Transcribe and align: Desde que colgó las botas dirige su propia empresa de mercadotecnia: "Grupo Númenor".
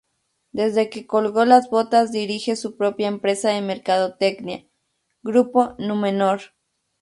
Desde 0.51 0.89
que 0.89 1.05
colgó 1.05 1.45
las 1.45 1.69
botas 1.69 2.11
dirige 2.11 2.55
su 2.55 2.75
propia 2.75 3.07
empresa 3.07 3.51
de 3.51 3.61
mercadotecnia: 3.61 4.67
"Grupo 5.21 5.75
Númenor". 5.77 6.41